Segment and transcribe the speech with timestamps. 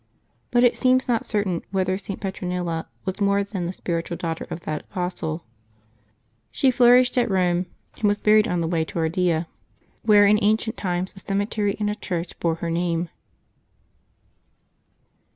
[0.49, 2.19] But it seems not certain whether St.
[2.19, 5.43] Petronilla was more than the spiritual daughter of that apostle.
[6.49, 7.67] She flourished at Eome,
[7.99, 10.09] and was buried on the way to Ardea, 200 LIVES OF THE SAINTS [Juxne i
[10.17, 13.09] where in ancient times a cemetery and a church bore her name.